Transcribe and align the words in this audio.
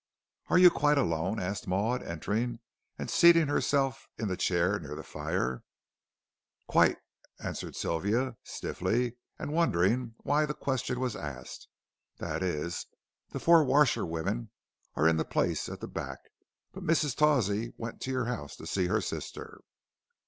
"Are 0.47 0.57
you 0.57 0.71
quite 0.71 0.97
alone?" 0.97 1.39
asked 1.39 1.67
Maud, 1.67 2.01
entering, 2.01 2.57
and 2.97 3.07
seating 3.07 3.49
herself 3.49 4.07
in 4.17 4.29
the 4.29 4.35
chair 4.35 4.79
near 4.79 4.95
the 4.95 5.03
fire. 5.03 5.63
"Quite," 6.67 6.97
answered 7.39 7.75
Sylvia, 7.75 8.35
stiffly, 8.43 9.17
and 9.37 9.53
wondering 9.53 10.15
why 10.23 10.47
the 10.47 10.55
question 10.55 10.99
was 10.99 11.15
asked; 11.15 11.67
"that 12.17 12.41
is, 12.41 12.87
the 13.29 13.39
four 13.39 13.63
washerwomen 13.63 14.49
are 14.95 15.07
in 15.07 15.17
the 15.17 15.23
place 15.23 15.69
at 15.69 15.81
the 15.81 15.87
back. 15.87 16.17
But 16.73 16.81
Mrs. 16.81 17.15
Tawsey 17.15 17.75
went 17.77 18.01
to 18.01 18.09
your 18.11 18.25
house 18.25 18.55
to 18.55 18.65
see 18.65 18.87
her 18.87 19.01
sister." 19.01 19.61